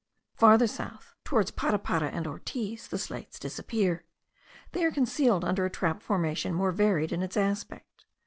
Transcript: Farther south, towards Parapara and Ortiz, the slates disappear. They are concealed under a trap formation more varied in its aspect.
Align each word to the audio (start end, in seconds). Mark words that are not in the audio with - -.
Farther 0.33 0.65
south, 0.65 1.13
towards 1.23 1.51
Parapara 1.51 2.09
and 2.11 2.25
Ortiz, 2.25 2.87
the 2.87 2.97
slates 2.97 3.37
disappear. 3.37 4.03
They 4.71 4.83
are 4.83 4.89
concealed 4.91 5.45
under 5.45 5.63
a 5.63 5.69
trap 5.69 6.01
formation 6.01 6.55
more 6.55 6.71
varied 6.71 7.11
in 7.11 7.21
its 7.21 7.37
aspect. 7.37 8.05